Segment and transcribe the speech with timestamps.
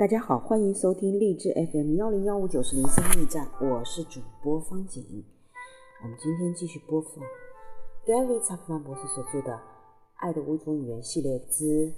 [0.00, 5.04] 大家好，欢迎收听励志 FM 幺零幺五九四零三驿站，我是主播方景。
[6.02, 7.22] 我们今天继续播放
[8.06, 9.52] Gary 查克曼博士所著的
[10.14, 11.92] 《爱的五种语言》系列之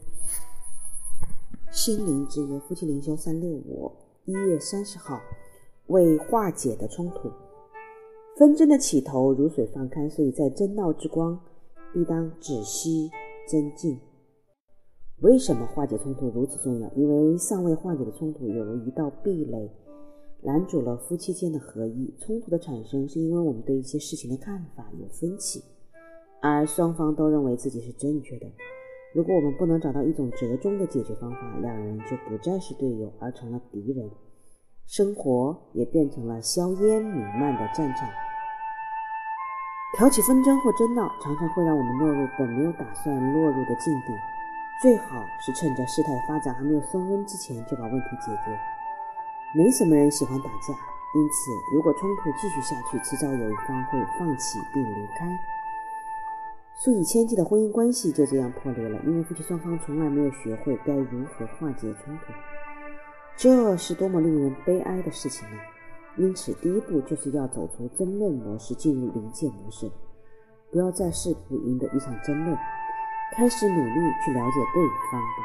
[1.70, 3.92] 心灵之约夫妻灵修三六五
[4.24, 5.20] 一月三十号
[5.86, 7.30] 为化解的冲突，
[8.36, 11.38] 纷争的起头如水放开，所以在争闹之光
[11.92, 13.12] 必当止息
[13.46, 13.96] 增进。
[15.22, 16.90] 为什么化解冲突如此重要？
[16.96, 19.70] 因为尚未化解的冲突有如一道壁垒，
[20.42, 22.12] 拦阻了夫妻间的合一。
[22.18, 25.62] 冲突的产生是因为我们对一些事情的看法有分歧，
[26.40, 28.48] 而双方都认为自己是正确的。
[29.14, 34.10] 如果我们不能找到一种折中的解决方法，两人就不再是队友，而成了敌人，
[34.86, 38.08] 生活也变成了硝烟弥漫的战场。
[39.96, 44.12] 挑起纷争或争闹，常常会让我们落入本没有打算落入的境地。
[44.82, 48.58] 最好是趁着事态发展还没有升温之前就把问题解决。
[49.54, 50.74] 没什么人喜欢打架，
[51.14, 55.38] 因此如果冲突继续下去，迟早有一方会放弃并离开。
[56.74, 62.32] 数以千计的婚姻关系就这样破裂了，因为夫妻双方从来没有学会该如何化解冲突。
[63.36, 65.54] 这是多么令人悲哀的事情啊！
[66.16, 69.88] 因此，第一步就是要走出争论模式，进入临界模式，
[70.72, 72.58] 不要再试图赢得一场争论。
[73.34, 75.38] 开始努力去了解对方吧。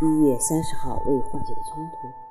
[0.00, 2.27] 一月三十号，为化解的冲突。